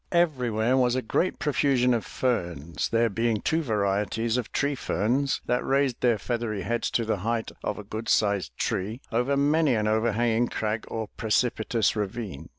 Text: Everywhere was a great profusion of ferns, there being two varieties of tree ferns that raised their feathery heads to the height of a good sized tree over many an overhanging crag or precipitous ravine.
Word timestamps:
Everywhere 0.11 0.77
was 0.77 0.95
a 0.95 1.03
great 1.03 1.37
profusion 1.37 1.93
of 1.93 2.03
ferns, 2.03 2.89
there 2.89 3.07
being 3.07 3.39
two 3.39 3.61
varieties 3.61 4.35
of 4.35 4.51
tree 4.51 4.73
ferns 4.73 5.41
that 5.45 5.63
raised 5.63 6.01
their 6.01 6.17
feathery 6.17 6.63
heads 6.63 6.89
to 6.97 7.05
the 7.05 7.17
height 7.17 7.51
of 7.63 7.77
a 7.77 7.83
good 7.83 8.09
sized 8.09 8.57
tree 8.57 8.99
over 9.11 9.37
many 9.37 9.75
an 9.75 9.87
overhanging 9.87 10.47
crag 10.47 10.85
or 10.87 11.09
precipitous 11.17 11.95
ravine. 11.95 12.49